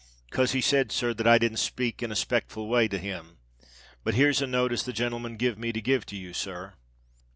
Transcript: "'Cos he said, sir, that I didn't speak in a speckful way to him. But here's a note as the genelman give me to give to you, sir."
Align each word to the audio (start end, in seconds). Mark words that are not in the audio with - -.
"'Cos 0.31 0.53
he 0.53 0.61
said, 0.61 0.91
sir, 0.91 1.13
that 1.13 1.27
I 1.27 1.37
didn't 1.37 1.59
speak 1.59 2.01
in 2.01 2.11
a 2.11 2.15
speckful 2.15 2.67
way 2.67 2.87
to 2.87 2.97
him. 2.97 3.37
But 4.03 4.15
here's 4.15 4.41
a 4.41 4.47
note 4.47 4.71
as 4.71 4.81
the 4.81 4.93
genelman 4.93 5.37
give 5.37 5.59
me 5.59 5.71
to 5.73 5.79
give 5.79 6.07
to 6.07 6.15
you, 6.15 6.33
sir." 6.33 6.73